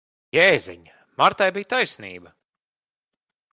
Jēziņ! 0.37 0.87
Martai 1.23 1.49
bija 1.59 1.71
taisnība. 1.75 2.35